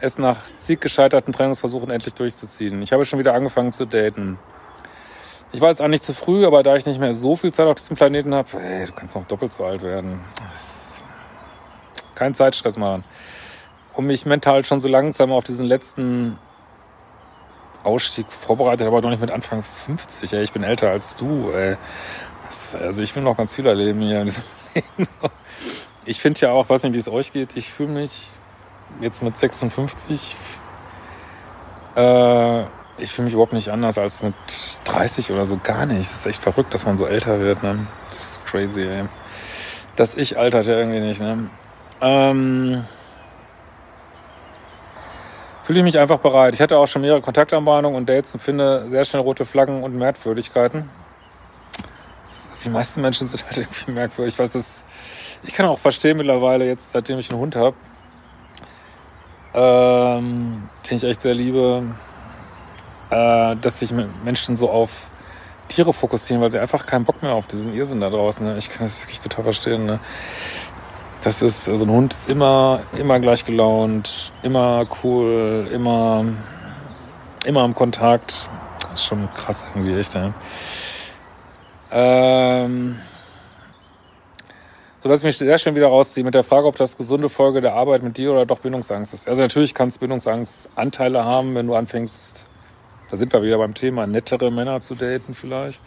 es 0.00 0.16
nach 0.16 0.42
zig 0.56 0.80
gescheiterten 0.80 1.34
Trainingsversuchen 1.34 1.90
endlich 1.90 2.14
durchzuziehen. 2.14 2.80
Ich 2.80 2.94
habe 2.94 3.04
schon 3.04 3.18
wieder 3.18 3.34
angefangen 3.34 3.74
zu 3.74 3.84
daten. 3.84 4.38
Ich 5.52 5.60
weiß 5.60 5.80
nicht 5.80 6.02
zu 6.02 6.12
früh, 6.12 6.46
aber 6.46 6.62
da 6.62 6.76
ich 6.76 6.84
nicht 6.84 7.00
mehr 7.00 7.14
so 7.14 7.34
viel 7.34 7.52
Zeit 7.52 7.66
auf 7.66 7.76
diesem 7.76 7.96
Planeten 7.96 8.34
habe, 8.34 8.48
ey, 8.60 8.86
du 8.86 8.92
kannst 8.92 9.14
noch 9.14 9.24
doppelt 9.24 9.52
so 9.52 9.64
alt 9.64 9.82
werden. 9.82 10.20
Kein 12.14 12.34
Zeitstress 12.34 12.76
machen. 12.76 13.04
Um 13.94 14.06
mich 14.06 14.26
mental 14.26 14.64
schon 14.64 14.78
so 14.78 14.88
langsam 14.88 15.32
auf 15.32 15.44
diesen 15.44 15.66
letzten 15.66 16.38
Ausstieg 17.82 18.30
vorbereitet, 18.30 18.86
aber 18.86 19.00
doch 19.00 19.08
nicht 19.08 19.20
mit 19.20 19.30
Anfang 19.30 19.62
50. 19.62 20.32
Ey. 20.32 20.42
Ich 20.42 20.52
bin 20.52 20.62
älter 20.62 20.90
als 20.90 21.14
du. 21.14 21.50
Ey. 21.50 21.76
Also 22.80 23.02
ich 23.02 23.14
will 23.14 23.22
noch 23.22 23.36
ganz 23.36 23.54
viel 23.54 23.66
erleben 23.66 24.00
hier 24.00 24.20
in 24.20 24.26
diesem 24.26 24.44
Leben. 24.74 25.08
Ich 26.04 26.20
finde 26.20 26.40
ja 26.40 26.52
auch, 26.52 26.68
weiß 26.68 26.84
nicht, 26.84 26.92
wie 26.92 26.98
es 26.98 27.08
euch 27.08 27.32
geht, 27.32 27.56
ich 27.56 27.70
fühle 27.70 27.90
mich 27.90 28.32
jetzt 29.00 29.22
mit 29.22 29.36
56, 29.36 30.36
äh, 31.96 32.64
ich 32.98 33.12
fühle 33.12 33.26
mich 33.26 33.34
überhaupt 33.34 33.52
nicht 33.52 33.70
anders 33.70 33.98
als 33.98 34.22
mit 34.22 34.34
30 34.84 35.30
oder 35.32 35.46
so, 35.46 35.58
gar 35.62 35.86
nicht. 35.86 36.10
Das 36.10 36.20
ist 36.20 36.26
echt 36.26 36.42
verrückt, 36.42 36.74
dass 36.74 36.86
man 36.86 36.96
so 36.96 37.06
älter 37.06 37.40
wird. 37.40 37.62
Ne? 37.62 37.86
Das 38.08 38.32
ist 38.32 38.44
crazy, 38.44 38.82
ey. 38.82 39.04
Das 39.96 40.14
Ich 40.14 40.38
altert 40.38 40.66
ja 40.66 40.78
irgendwie 40.78 41.00
nicht. 41.00 41.20
Ne? 41.20 41.50
Ähm, 42.00 42.84
fühle 45.64 45.80
ich 45.80 45.84
mich 45.84 45.98
einfach 45.98 46.18
bereit. 46.18 46.54
Ich 46.54 46.60
hatte 46.60 46.78
auch 46.78 46.86
schon 46.86 47.02
mehrere 47.02 47.20
Kontaktanbahnungen 47.20 47.96
und 47.96 48.08
Dates 48.08 48.32
und 48.32 48.40
finde 48.40 48.88
sehr 48.88 49.04
schnell 49.04 49.22
rote 49.22 49.44
Flaggen 49.44 49.82
und 49.82 49.96
Merkwürdigkeiten. 49.96 50.88
Die 52.64 52.70
meisten 52.70 53.00
Menschen 53.00 53.26
sind 53.26 53.44
halt 53.44 53.58
irgendwie 53.58 53.90
merkwürdig. 53.92 54.34
Ich 54.34 54.38
weiß, 54.38 54.52
das, 54.52 54.84
ich 55.42 55.54
kann 55.54 55.66
auch 55.66 55.78
verstehen 55.78 56.16
mittlerweile 56.16 56.66
jetzt, 56.66 56.90
seitdem 56.90 57.18
ich 57.18 57.30
einen 57.30 57.40
Hund 57.40 57.56
habe, 57.56 57.76
ähm, 59.54 60.68
den 60.88 60.96
ich 60.96 61.04
echt 61.04 61.22
sehr 61.22 61.34
liebe, 61.34 61.94
äh, 63.10 63.56
dass 63.56 63.80
sich 63.80 63.92
Menschen 64.24 64.56
so 64.56 64.70
auf 64.70 65.08
Tiere 65.68 65.92
fokussieren, 65.92 66.42
weil 66.42 66.50
sie 66.50 66.58
einfach 66.58 66.86
keinen 66.86 67.04
Bock 67.04 67.22
mehr 67.22 67.34
auf 67.34 67.46
diesen 67.46 67.74
Irrsinn 67.74 68.00
da 68.00 68.10
draußen. 68.10 68.44
Ne? 68.44 68.56
Ich 68.56 68.70
kann 68.70 68.82
das 68.82 69.02
wirklich 69.02 69.20
total 69.20 69.44
verstehen. 69.44 69.86
Ne? 69.86 70.00
Das 71.22 71.42
ist, 71.42 71.68
also 71.68 71.84
ein 71.84 71.90
Hund 71.90 72.12
ist 72.12 72.30
immer, 72.30 72.80
immer 72.96 73.20
gleich 73.20 73.44
gelaunt, 73.44 74.32
immer 74.42 74.86
cool, 75.02 75.68
immer, 75.72 76.24
immer 77.44 77.62
am 77.62 77.74
Kontakt. 77.74 78.48
Das 78.80 79.00
ist 79.00 79.06
schon 79.06 79.28
krass 79.34 79.66
irgendwie, 79.74 79.98
echt, 79.98 80.14
ja. 80.14 80.32
Ähm, 81.90 82.98
so 85.00 85.08
dass 85.08 85.20
ich 85.20 85.24
mich 85.24 85.38
sehr 85.38 85.58
schön 85.58 85.74
wieder 85.74 85.88
rausziehe 85.88 86.24
mit 86.24 86.34
der 86.34 86.44
Frage, 86.44 86.66
ob 86.66 86.76
das 86.76 86.96
gesunde 86.96 87.28
Folge 87.28 87.60
der 87.60 87.74
Arbeit 87.74 88.02
mit 88.02 88.18
dir 88.18 88.32
oder 88.32 88.46
doch 88.46 88.58
Bindungsangst 88.60 89.14
ist. 89.14 89.28
Also 89.28 89.42
natürlich 89.42 89.74
kannst 89.74 89.96
du 89.96 90.00
Bindungsangstanteile 90.00 91.24
haben, 91.24 91.54
wenn 91.54 91.66
du 91.66 91.74
anfängst, 91.74 92.44
da 93.10 93.16
sind 93.16 93.32
wir 93.32 93.42
wieder 93.42 93.58
beim 93.58 93.74
Thema, 93.74 94.06
nettere 94.06 94.50
Männer 94.50 94.80
zu 94.80 94.94
daten 94.94 95.34
vielleicht. 95.34 95.80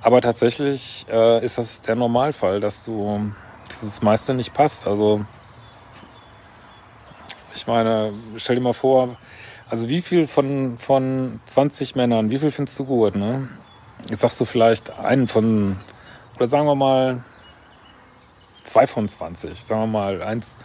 Aber 0.00 0.20
tatsächlich 0.20 1.06
äh, 1.10 1.44
ist 1.44 1.58
das 1.58 1.80
der 1.82 1.96
Normalfall, 1.96 2.60
dass 2.60 2.84
du 2.84 3.32
dass 3.66 3.80
das 3.80 4.02
meiste 4.02 4.34
nicht 4.34 4.54
passt. 4.54 4.86
Also 4.86 5.24
ich 7.54 7.66
meine, 7.66 8.12
stell 8.36 8.56
dir 8.56 8.62
mal 8.62 8.72
vor, 8.72 9.16
also 9.68 9.88
wie 9.88 10.02
viel 10.02 10.26
von, 10.26 10.78
von 10.78 11.40
20 11.46 11.96
Männern, 11.96 12.30
wie 12.30 12.38
viel 12.38 12.50
findest 12.50 12.78
du 12.78 12.84
gut, 12.84 13.16
ne? 13.16 13.48
Jetzt 14.08 14.20
sagst 14.20 14.40
du 14.40 14.44
vielleicht 14.44 14.96
einen 14.98 15.26
von, 15.26 15.80
oder 16.36 16.46
sagen 16.46 16.66
wir 16.66 16.74
mal, 16.74 17.24
zwei 18.62 18.86
von 18.86 19.08
20. 19.08 19.62
Sagen 19.62 19.80
wir 19.80 19.86
mal, 19.86 20.22
eins, 20.22 20.56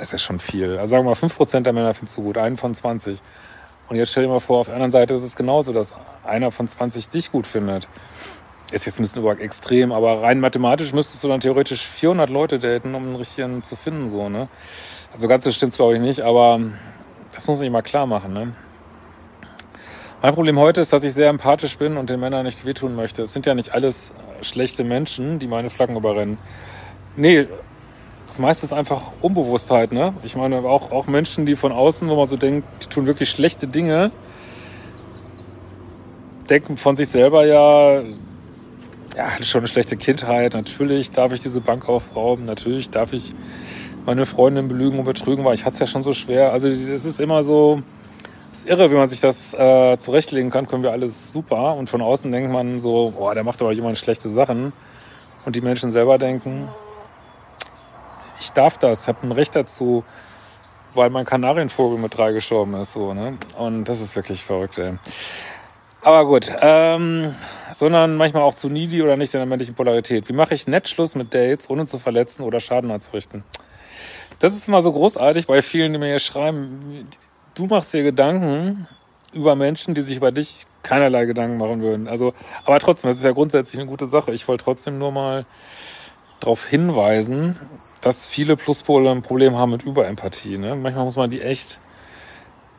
ist 0.00 0.12
ja 0.12 0.18
schon 0.18 0.38
viel. 0.38 0.76
Also 0.76 0.92
sagen 0.92 1.04
wir 1.04 1.10
mal, 1.10 1.16
5% 1.16 1.62
der 1.62 1.72
Männer 1.72 1.94
findest 1.94 2.18
du 2.18 2.22
gut, 2.22 2.38
einen 2.38 2.56
von 2.56 2.74
20. 2.74 3.20
Und 3.88 3.96
jetzt 3.96 4.10
stell 4.10 4.24
dir 4.24 4.28
mal 4.28 4.40
vor, 4.40 4.60
auf 4.60 4.66
der 4.66 4.74
anderen 4.74 4.90
Seite 4.90 5.14
ist 5.14 5.22
es 5.22 5.36
genauso, 5.36 5.72
dass 5.72 5.94
einer 6.24 6.50
von 6.50 6.66
20 6.66 7.08
dich 7.08 7.30
gut 7.30 7.46
findet. 7.46 7.88
Ist 8.72 8.84
jetzt 8.84 8.98
ein 8.98 9.02
bisschen 9.02 9.22
über 9.22 9.38
extrem, 9.40 9.92
aber 9.92 10.22
rein 10.22 10.40
mathematisch 10.40 10.92
müsstest 10.92 11.22
du 11.22 11.28
dann 11.28 11.38
theoretisch 11.38 11.86
400 11.86 12.28
Leute 12.28 12.58
daten, 12.58 12.94
um 12.96 13.04
einen 13.04 13.16
richtigen 13.16 13.62
zu 13.62 13.76
finden, 13.76 14.10
so, 14.10 14.28
ne? 14.28 14.48
Also 15.12 15.28
ganz 15.28 15.44
so 15.44 15.52
stimmt's 15.52 15.76
glaube 15.76 15.94
ich 15.94 16.00
nicht, 16.00 16.20
aber 16.20 16.60
das 17.32 17.46
muss 17.46 17.60
ich 17.60 17.70
mal 17.70 17.82
klar 17.82 18.06
machen, 18.06 18.32
ne? 18.32 18.52
Mein 20.20 20.34
Problem 20.34 20.58
heute 20.58 20.80
ist, 20.80 20.92
dass 20.92 21.04
ich 21.04 21.14
sehr 21.14 21.28
empathisch 21.28 21.78
bin 21.78 21.96
und 21.96 22.10
den 22.10 22.18
Männern 22.18 22.44
nicht 22.44 22.64
wehtun 22.64 22.96
möchte. 22.96 23.22
Es 23.22 23.32
sind 23.32 23.46
ja 23.46 23.54
nicht 23.54 23.72
alles 23.72 24.12
schlechte 24.40 24.82
Menschen, 24.82 25.38
die 25.38 25.46
meine 25.46 25.70
Flaggen 25.70 25.94
überrennen. 25.94 26.38
Nee, 27.14 27.46
das 28.26 28.38
meiste 28.38 28.66
ist 28.66 28.72
einfach 28.72 29.12
Unbewusstheit, 29.20 29.92
ne? 29.92 30.14
Ich 30.24 30.36
meine, 30.36 30.58
auch, 30.58 30.90
auch 30.90 31.06
Menschen, 31.06 31.46
die 31.46 31.54
von 31.54 31.72
außen, 31.72 32.08
wo 32.08 32.16
man 32.16 32.26
so 32.26 32.36
denkt, 32.36 32.66
die 32.82 32.88
tun 32.88 33.06
wirklich 33.06 33.30
schlechte 33.30 33.68
Dinge, 33.68 34.10
denken 36.50 36.76
von 36.76 36.96
sich 36.96 37.08
selber 37.08 37.46
ja, 37.46 38.02
ja, 39.16 39.34
hatte 39.34 39.44
schon 39.44 39.60
eine 39.60 39.68
schlechte 39.68 39.96
Kindheit. 39.96 40.54
Natürlich 40.54 41.10
darf 41.12 41.32
ich 41.32 41.40
diese 41.40 41.60
Bank 41.60 41.88
aufrauben. 41.88 42.44
Natürlich 42.44 42.90
darf 42.90 43.12
ich 43.12 43.34
meine 44.04 44.26
Freundin 44.26 44.68
belügen 44.68 44.98
und 44.98 45.04
betrügen, 45.04 45.44
weil 45.44 45.54
ich 45.54 45.64
hatte 45.64 45.74
es 45.74 45.80
ja 45.80 45.86
schon 45.86 46.02
so 46.02 46.12
schwer. 46.12 46.52
Also 46.52 46.68
es 46.68 47.04
ist 47.04 47.20
immer 47.20 47.42
so, 47.42 47.82
es 48.52 48.58
ist 48.58 48.68
irre, 48.68 48.90
wie 48.90 48.94
man 48.94 49.08
sich 49.08 49.20
das 49.20 49.54
äh, 49.54 49.96
zurechtlegen 49.98 50.50
kann, 50.50 50.66
können 50.66 50.82
wir 50.82 50.92
alles 50.92 51.32
super. 51.32 51.74
Und 51.74 51.88
von 51.88 52.02
außen 52.02 52.30
denkt 52.30 52.52
man 52.52 52.78
so, 52.78 53.12
boah, 53.16 53.34
der 53.34 53.44
macht 53.44 53.62
aber 53.62 53.72
jemand 53.72 53.98
schlechte 53.98 54.28
Sachen. 54.30 54.72
Und 55.44 55.56
die 55.56 55.60
Menschen 55.60 55.90
selber 55.90 56.18
denken, 56.18 56.68
ich 58.40 58.50
darf 58.52 58.78
das, 58.78 59.02
ich 59.02 59.08
habe 59.08 59.26
ein 59.26 59.32
Recht 59.32 59.54
dazu, 59.54 60.04
weil 60.94 61.10
mein 61.10 61.24
Kanarienvogel 61.24 61.98
mit 61.98 62.16
drei 62.16 62.32
gestorben 62.32 62.74
ist. 62.74 62.92
So, 62.92 63.14
ne? 63.14 63.38
Und 63.58 63.84
das 63.84 64.00
ist 64.00 64.16
wirklich 64.16 64.42
verrückt, 64.42 64.78
ey. 64.78 64.94
Aber 66.02 66.24
gut, 66.24 66.52
ähm, 66.60 67.34
sondern 67.72 68.16
manchmal 68.16 68.42
auch 68.42 68.54
zu 68.54 68.68
needy 68.68 69.02
oder 69.02 69.16
nicht 69.16 69.34
in 69.34 69.40
der 69.40 69.46
männlichen 69.46 69.74
Polarität. 69.74 70.28
Wie 70.28 70.32
mache 70.32 70.54
ich 70.54 70.68
nett 70.68 70.88
Schluss 70.88 71.14
mit 71.16 71.34
Dates, 71.34 71.68
ohne 71.68 71.86
zu 71.86 71.98
verletzen 71.98 72.42
oder 72.42 72.60
Schaden 72.60 72.90
anzurichten? 72.90 73.42
Das 74.38 74.54
ist 74.54 74.68
immer 74.68 74.82
so 74.82 74.92
großartig 74.92 75.46
bei 75.46 75.62
vielen, 75.62 75.92
die 75.92 75.98
mir 75.98 76.06
hier 76.06 76.18
schreiben. 76.18 77.08
Du 77.54 77.66
machst 77.66 77.92
dir 77.92 78.02
Gedanken 78.02 78.86
über 79.32 79.56
Menschen, 79.56 79.94
die 79.94 80.00
sich 80.00 80.18
über 80.18 80.30
dich 80.30 80.66
keinerlei 80.82 81.24
Gedanken 81.24 81.58
machen 81.58 81.82
würden. 81.82 82.06
Also, 82.06 82.32
aber 82.64 82.78
trotzdem, 82.78 83.08
das 83.08 83.18
ist 83.18 83.24
ja 83.24 83.32
grundsätzlich 83.32 83.80
eine 83.80 83.90
gute 83.90 84.06
Sache. 84.06 84.32
Ich 84.32 84.46
wollte 84.46 84.64
trotzdem 84.64 84.98
nur 84.98 85.10
mal 85.10 85.44
darauf 86.40 86.66
hinweisen, 86.66 87.58
dass 88.00 88.26
viele 88.28 88.56
Pluspole 88.56 89.10
ein 89.10 89.22
Problem 89.22 89.56
haben 89.56 89.72
mit 89.72 89.82
Überempathie. 89.82 90.58
Ne? 90.58 90.76
Manchmal 90.76 91.04
muss 91.04 91.16
man 91.16 91.30
die 91.30 91.42
echt 91.42 91.80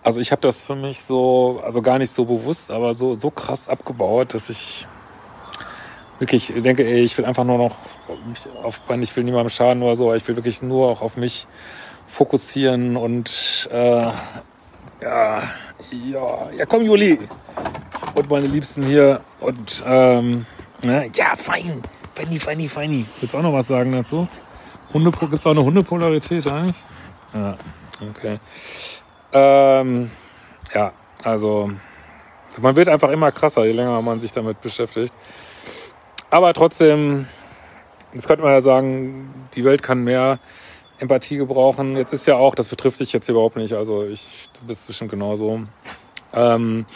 also 0.07 0.21
ich 0.21 0.31
habe 0.31 0.41
das 0.41 0.61
für 0.61 0.75
mich 0.75 1.01
so, 1.01 1.59
also 1.65 1.81
gar 1.81 1.99
nicht 1.99 2.11
so 2.11 2.23
bewusst, 2.23 2.71
aber 2.71 2.93
so, 2.93 3.15
so 3.15 3.29
krass 3.29 3.67
abgebaut, 3.67 4.33
dass 4.33 4.49
ich 4.49 4.87
wirklich 6.17 6.53
denke, 6.55 6.85
ey, 6.85 7.03
ich 7.03 7.17
will 7.17 7.25
einfach 7.25 7.43
nur 7.43 7.57
noch 7.57 7.75
auf, 8.63 8.79
ich 9.01 9.15
will 9.17 9.25
niemandem 9.25 9.49
schaden 9.49 9.83
oder 9.83 9.97
so, 9.97 10.13
ich 10.13 10.25
will 10.25 10.37
wirklich 10.37 10.61
nur 10.61 10.87
auch 10.87 11.01
auf 11.01 11.17
mich 11.17 11.45
fokussieren 12.05 12.95
und 12.95 13.67
äh, 13.69 14.01
ja, 15.01 15.43
ja, 15.91 16.49
ja 16.57 16.65
komm 16.65 16.85
Juli 16.85 17.19
und 18.15 18.29
meine 18.29 18.47
Liebsten 18.47 18.83
hier 18.83 19.19
und 19.41 19.83
ähm, 19.85 20.45
ne? 20.85 21.11
ja, 21.15 21.35
fein, 21.35 21.83
feini, 22.17 22.39
feini, 22.39 22.67
feini. 22.67 23.05
Willst 23.19 23.35
du 23.35 23.37
auch 23.37 23.43
noch 23.43 23.53
was 23.53 23.67
sagen 23.67 23.91
dazu? 23.91 24.27
Hunde, 24.91 25.11
gibt's 25.11 25.45
auch 25.45 25.51
eine 25.51 25.63
Hundepolarität 25.63 26.51
eigentlich? 26.51 26.83
Ja, 27.31 27.55
okay. 28.09 28.39
Ähm, 29.31 30.09
ja, 30.73 30.93
also 31.23 31.69
man 32.59 32.75
wird 32.75 32.87
einfach 32.87 33.09
immer 33.09 33.31
krasser, 33.31 33.65
je 33.65 33.73
länger 33.73 34.01
man 34.01 34.17
sich 34.17 34.31
damit 34.31 34.61
beschäftigt. 34.61 35.13
Aber 36.31 36.53
trotzdem, 36.53 37.27
das 38.15 38.25
könnte 38.25 38.43
man 38.43 38.53
ja 38.53 38.61
sagen, 38.61 39.49
die 39.53 39.63
Welt 39.63 39.83
kann 39.83 40.03
mehr 40.03 40.39
Empathie 40.97 41.37
gebrauchen. 41.37 41.97
Jetzt 41.97 42.13
ist 42.13 42.25
ja 42.25 42.35
auch, 42.35 42.55
das 42.55 42.67
betrifft 42.67 42.99
dich 42.99 43.13
jetzt 43.13 43.29
überhaupt 43.29 43.57
nicht, 43.57 43.73
also 43.73 44.03
ich, 44.03 44.49
du 44.59 44.65
bist 44.65 44.87
bestimmt 44.87 45.11
genauso. 45.11 45.61
Ähm, 46.33 46.87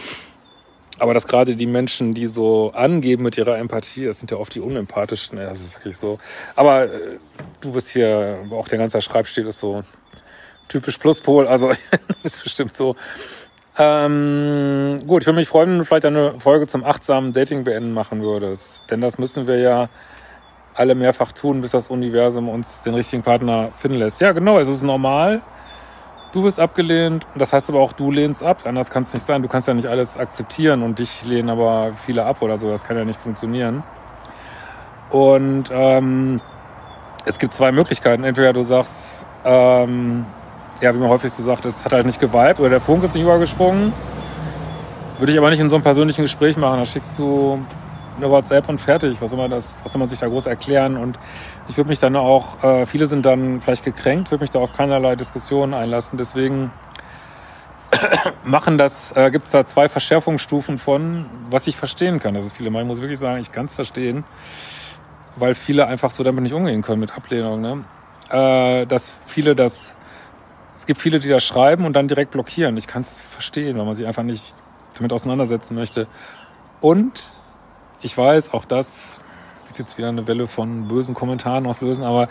aber 1.02 1.16
dass 1.16 1.26
gerade 1.26 1.56
die 1.56 1.66
Menschen, 1.66 2.14
die 2.14 2.28
so 2.28 2.74
angeben 2.76 3.24
mit 3.24 3.36
ihrer 3.36 3.58
Empathie, 3.58 4.06
das 4.06 4.20
sind 4.20 4.30
ja 4.30 4.38
oft 4.38 4.54
die 4.54 4.60
unempathischsten, 4.60 5.40
das 5.40 5.60
ist 5.60 5.76
wirklich 5.76 5.98
so. 5.98 6.20
Aber 6.56 6.84
äh, 6.84 7.18
du 7.60 7.72
bist 7.72 7.90
hier, 7.90 8.38
auch 8.52 8.68
der 8.68 8.78
ganze 8.78 9.02
Schreibstil 9.02 9.48
ist 9.48 9.58
so 9.58 9.82
typisch 10.68 11.00
Pluspol, 11.00 11.48
also 11.48 11.72
ist 12.24 12.44
bestimmt 12.44 12.76
so. 12.76 12.96
Ähm, 13.80 15.00
gut, 15.08 15.24
ich 15.24 15.28
würde 15.28 15.40
mich 15.40 15.48
freuen, 15.48 15.72
wenn 15.72 15.78
du 15.80 15.86
vielleicht 15.86 16.06
eine 16.06 16.40
Folge 16.40 16.68
zum 16.68 16.84
achtsamen 16.84 17.34
Dating 17.34 17.64
beenden 17.64 17.94
machen 17.94 18.22
würdest. 18.22 18.84
Denn 18.92 19.02
das 19.02 19.18
müssen 19.18 19.48
wir 19.48 19.58
ja 19.58 19.90
alle 20.76 20.94
mehrfach 20.94 21.32
tun, 21.32 21.62
bis 21.62 21.72
das 21.72 21.88
Universum 21.88 22.48
uns 22.48 22.84
den 22.84 22.94
richtigen 22.94 23.24
Partner 23.24 23.72
finden 23.72 23.98
lässt. 23.98 24.22
Ja, 24.22 24.34
genau, 24.34 24.60
es 24.60 24.68
ist 24.68 24.84
normal. 24.84 25.42
Du 26.32 26.44
wirst 26.44 26.62
abgelehnt, 26.62 27.28
das 27.36 27.52
heißt 27.52 27.70
aber 27.70 27.82
auch, 27.82 27.92
du 27.92 28.10
lehnst 28.10 28.42
ab. 28.42 28.62
Anders 28.64 28.90
kann 28.90 29.04
es 29.04 29.14
nicht 29.14 29.26
sein. 29.26 29.42
Du 29.42 29.50
kannst 29.50 29.68
ja 29.68 29.74
nicht 29.74 29.88
alles 29.88 30.18
akzeptieren 30.18 30.82
und 30.82 31.00
dich 31.00 31.26
lehnen 31.26 31.50
aber 31.50 31.92
viele 31.94 32.24
ab 32.24 32.42
oder 32.42 32.58
so. 32.58 32.70
Das 32.70 32.86
kann 32.86 32.96
ja 32.96 33.04
nicht 33.04 33.20
funktionieren. 33.20 33.84
Und 35.10 35.66
ähm, 35.72 36.40
es 37.26 37.38
gibt 37.38 37.54
zwei 37.54 37.74
Möglichkeiten. 37.74 38.24
Entweder 38.24 38.54
du 38.54 38.64
sagst, 38.64 39.26
ähm, 39.44 40.26
ja, 40.80 40.96
wie 40.96 41.00
man 41.00 41.10
häufig 41.10 41.34
so 41.34 41.44
sagt, 41.44 41.66
es 41.66 41.84
hat 41.84 41.92
halt 41.92 42.06
nicht 42.06 42.22
geweibt 42.22 42.62
oder 42.62 42.70
der 42.70 42.80
Funk 42.80 43.04
ist 43.04 43.14
nicht 43.14 43.24
übergesprungen. 43.24 43.92
Würde 45.20 45.34
ich 45.34 45.38
aber 45.38 45.50
nicht 45.50 45.60
in 45.60 45.68
so 45.68 45.76
einem 45.76 45.84
persönlichen 45.84 46.22
Gespräch 46.22 46.56
machen. 46.56 46.80
Da 46.80 46.86
schickst 46.86 47.20
du 47.20 47.60
eine 48.22 48.32
WhatsApp 48.32 48.70
und 48.70 48.80
fertig. 48.80 49.22
Was 49.22 49.32
soll 49.32 49.40
man, 49.40 49.52
das, 49.52 49.80
was 49.84 49.92
soll 49.92 50.00
man 50.00 50.08
sich 50.08 50.20
da 50.20 50.28
groß 50.28 50.46
erklären? 50.46 50.98
Und 50.98 51.20
ich 51.68 51.78
würde 51.78 51.90
mich 51.90 52.00
dann 52.00 52.16
auch, 52.16 52.64
äh, 52.64 52.86
viele 52.86 53.06
sind 53.06 53.26
dann 53.26 53.62
vielleicht 53.62 53.84
gekränkt, 53.84 54.32
würde 54.32 54.44
mich 54.44 54.52
da 54.52 54.60
auf 54.60 54.74
keinerlei 54.74 55.16
Diskussionen 55.16 55.74
einlassen. 55.74 56.18
Deswegen 56.18 56.72
machen 58.46 58.78
das, 58.78 59.12
äh, 59.16 59.32
gibt 59.32 59.46
es 59.46 59.52
da 59.52 59.66
zwei 59.66 59.90
Verschärfungsstufen 59.90 60.78
von, 60.78 61.26
was 61.50 61.68
ich 61.68 61.76
verstehen 61.76 62.20
kann. 62.20 62.34
Das 62.34 62.46
ist 62.46 62.56
viele 62.56 62.70
mal, 62.70 62.82
ich 62.82 62.88
muss 62.88 63.02
wirklich 63.02 63.20
sagen, 63.20 63.40
ich 63.40 63.52
kann 63.52 63.66
es 63.66 63.74
verstehen, 63.74 64.24
weil 65.36 65.56
viele 65.56 65.88
einfach 65.88 66.12
so 66.12 66.24
damit 66.24 66.44
nicht 66.44 66.54
umgehen 66.54 66.82
können 66.82 67.00
mit 67.00 67.16
Ablehnung. 67.16 67.62
Ne? 67.62 67.84
Äh, 68.30 68.86
dass 68.86 69.14
viele 69.26 69.56
das, 69.56 69.94
es 70.76 70.86
gibt 70.86 71.02
viele, 71.02 71.20
die 71.20 71.30
das 71.30 71.44
schreiben 71.44 71.86
und 71.86 71.94
dann 71.94 72.08
direkt 72.08 72.32
blockieren. 72.32 72.78
Ich 72.78 72.88
kann 72.88 73.02
es 73.02 73.22
verstehen, 73.22 73.78
weil 73.78 73.86
man 73.86 73.94
sich 73.94 74.06
einfach 74.06 74.24
nicht 74.24 74.56
damit 74.96 75.12
auseinandersetzen 75.14 75.76
möchte. 75.76 76.08
Und 76.80 77.34
ich 78.02 78.18
weiß, 78.18 78.54
auch 78.54 78.66
das 78.66 79.16
wird 79.68 79.80
jetzt 79.80 79.98
wieder 79.98 80.10
eine 80.10 80.28
Welle 80.28 80.48
von 80.48 80.88
bösen 80.88 81.16
Kommentaren 81.16 81.66
auslösen, 81.66 82.04
aber 82.04 82.28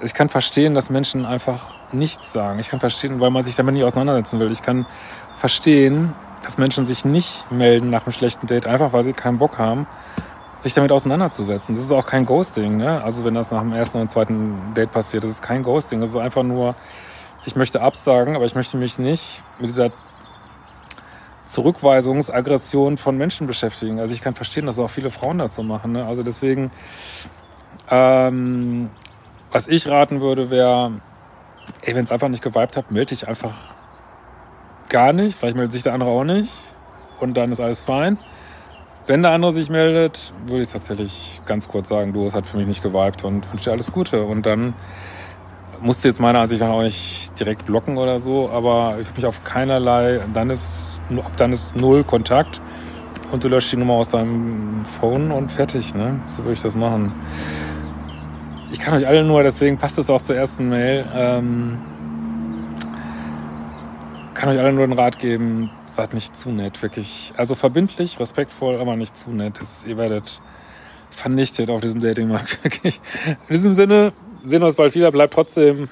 ich 0.00 0.14
kann 0.14 0.28
verstehen, 0.28 0.74
dass 0.74 0.90
Menschen 0.90 1.26
einfach 1.26 1.74
nichts 1.92 2.32
sagen. 2.32 2.58
Ich 2.60 2.68
kann 2.68 2.78
verstehen, 2.78 3.20
weil 3.20 3.30
man 3.30 3.42
sich 3.42 3.56
damit 3.56 3.74
nicht 3.74 3.84
auseinandersetzen 3.84 4.38
will. 4.38 4.52
Ich 4.52 4.62
kann 4.62 4.86
verstehen, 5.34 6.14
dass 6.42 6.58
Menschen 6.58 6.84
sich 6.84 7.04
nicht 7.04 7.50
melden 7.50 7.90
nach 7.90 8.06
einem 8.06 8.12
schlechten 8.12 8.46
Date, 8.46 8.66
einfach 8.66 8.92
weil 8.92 9.02
sie 9.02 9.12
keinen 9.12 9.38
Bock 9.38 9.58
haben, 9.58 9.86
sich 10.58 10.74
damit 10.74 10.92
auseinanderzusetzen. 10.92 11.74
Das 11.74 11.84
ist 11.84 11.92
auch 11.92 12.06
kein 12.06 12.26
Ghosting. 12.26 12.76
Ne? 12.76 13.02
Also 13.02 13.24
wenn 13.24 13.34
das 13.34 13.50
nach 13.50 13.60
dem 13.60 13.72
ersten 13.72 13.98
oder 13.98 14.08
zweiten 14.08 14.74
Date 14.74 14.92
passiert, 14.92 15.24
das 15.24 15.30
ist 15.30 15.42
kein 15.42 15.62
Ghosting. 15.62 16.00
Das 16.00 16.10
ist 16.10 16.16
einfach 16.16 16.44
nur, 16.44 16.76
ich 17.44 17.56
möchte 17.56 17.80
absagen, 17.80 18.36
aber 18.36 18.44
ich 18.44 18.54
möchte 18.54 18.76
mich 18.76 18.98
nicht 18.98 19.42
mit 19.58 19.70
dieser 19.70 19.90
Zurückweisungsaggression 21.48 22.98
von 22.98 23.16
Menschen 23.16 23.46
beschäftigen. 23.46 23.98
Also 23.98 24.14
ich 24.14 24.20
kann 24.20 24.34
verstehen, 24.34 24.66
dass 24.66 24.78
auch 24.78 24.90
viele 24.90 25.10
Frauen 25.10 25.38
das 25.38 25.54
so 25.54 25.62
machen. 25.62 25.92
Ne? 25.92 26.04
Also 26.04 26.22
deswegen, 26.22 26.70
ähm, 27.90 28.90
was 29.50 29.66
ich 29.66 29.88
raten 29.88 30.20
würde, 30.20 30.50
wäre, 30.50 31.00
ey, 31.82 31.94
wenn 31.94 32.04
es 32.04 32.10
einfach 32.10 32.28
nicht 32.28 32.42
geweibt 32.42 32.76
hat, 32.76 32.90
melde 32.90 33.14
dich 33.14 33.26
einfach 33.26 33.54
gar 34.88 35.12
nicht. 35.12 35.38
Vielleicht 35.38 35.56
meldet 35.56 35.72
sich 35.72 35.82
der 35.82 35.94
andere 35.94 36.10
auch 36.10 36.24
nicht. 36.24 36.52
Und 37.18 37.36
dann 37.36 37.50
ist 37.50 37.60
alles 37.60 37.80
fein. 37.80 38.18
Wenn 39.06 39.22
der 39.22 39.30
andere 39.30 39.52
sich 39.52 39.70
meldet, 39.70 40.34
würde 40.46 40.60
ich 40.62 40.68
tatsächlich 40.68 41.40
ganz 41.46 41.66
kurz 41.66 41.88
sagen, 41.88 42.12
du, 42.12 42.26
es 42.26 42.34
hat 42.34 42.46
für 42.46 42.58
mich 42.58 42.66
nicht 42.66 42.82
geweibt 42.82 43.24
und 43.24 43.50
wünsche 43.50 43.64
dir 43.64 43.72
alles 43.72 43.90
Gute. 43.90 44.24
Und 44.24 44.44
dann 44.44 44.74
musst 45.80 46.04
du 46.04 46.08
jetzt 46.08 46.20
meiner 46.20 46.40
Ansicht 46.40 46.60
nach 46.60 46.70
auch 46.70 46.82
nicht 46.82 47.38
direkt 47.38 47.66
blocken 47.66 47.98
oder 47.98 48.18
so, 48.18 48.48
aber 48.50 48.96
ich 49.00 49.06
würde 49.06 49.16
mich 49.16 49.26
auf 49.26 49.44
keinerlei, 49.44 50.20
dann 50.32 50.50
ist, 50.50 51.00
ab 51.16 51.36
dann 51.36 51.52
ist 51.52 51.76
null 51.76 52.04
Kontakt 52.04 52.60
und 53.32 53.44
du 53.44 53.48
löscht 53.48 53.72
die 53.72 53.76
Nummer 53.76 53.94
aus 53.94 54.10
deinem 54.10 54.84
Phone 55.00 55.30
und 55.30 55.52
fertig, 55.52 55.94
ne? 55.94 56.20
So 56.26 56.38
würde 56.38 56.54
ich 56.54 56.62
das 56.62 56.76
machen. 56.76 57.12
Ich 58.72 58.80
kann 58.80 58.94
euch 58.94 59.06
alle 59.06 59.24
nur, 59.24 59.42
deswegen 59.42 59.78
passt 59.78 59.98
es 59.98 60.10
auch 60.10 60.22
zur 60.22 60.36
ersten 60.36 60.68
Mail, 60.68 61.06
ähm, 61.14 61.78
kann 64.34 64.50
euch 64.50 64.58
alle 64.58 64.72
nur 64.72 64.86
den 64.86 64.98
Rat 64.98 65.18
geben, 65.18 65.70
seid 65.90 66.14
nicht 66.14 66.36
zu 66.36 66.50
nett, 66.50 66.82
wirklich. 66.82 67.32
Also 67.36 67.54
verbindlich, 67.54 68.20
respektvoll, 68.20 68.80
aber 68.80 68.96
nicht 68.96 69.16
zu 69.16 69.30
nett. 69.30 69.60
Das, 69.60 69.84
ihr 69.84 69.96
werdet 69.96 70.40
vernichtet 71.10 71.70
auf 71.70 71.80
diesem 71.80 72.00
Datingmarkt, 72.00 72.62
wirklich. 72.64 73.00
In 73.26 73.54
diesem 73.54 73.72
Sinne, 73.72 74.12
sehen 74.44 74.62
uns 74.62 74.76
bald 74.76 74.94
wieder, 74.94 75.10
bleibt 75.10 75.34
trotzdem 75.34 75.88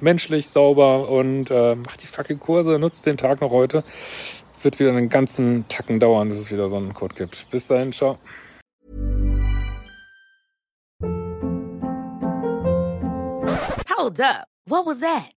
menschlich, 0.00 0.48
sauber 0.48 1.08
und 1.08 1.50
äh, 1.50 1.74
macht 1.74 2.02
die 2.02 2.06
fucking 2.06 2.40
Kurse, 2.40 2.78
nutzt 2.78 3.06
den 3.06 3.16
Tag 3.16 3.40
noch 3.40 3.50
heute. 3.50 3.84
Es 4.52 4.64
wird 4.64 4.78
wieder 4.78 4.90
einen 4.90 5.08
ganzen 5.08 5.66
Tacken 5.68 6.00
dauern, 6.00 6.28
bis 6.28 6.40
es 6.40 6.52
wieder 6.52 6.68
so 6.68 6.76
einen 6.76 6.94
Code 6.94 7.14
gibt. 7.14 7.48
Bis 7.50 7.66
dahin, 7.66 7.92
ciao. 7.92 8.18
Hold 13.96 14.20
up. 14.20 14.46
What 14.66 14.86
was 14.86 15.00
that? 15.00 15.39